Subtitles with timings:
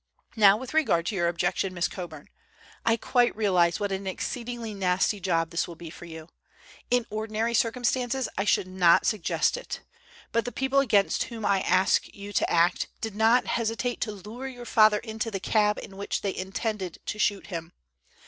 [0.35, 2.27] Now with regard to your objection, Miss Coburn.
[2.83, 6.27] I quite realize what an exceedingly nasty job this will be for you.
[6.89, 9.81] In ordinary circumstances I should not suggest it.
[10.31, 14.47] But the people against whom I ask you to act did not hesitate to lure
[14.47, 17.71] your father into the cab in which they intended to shoot him.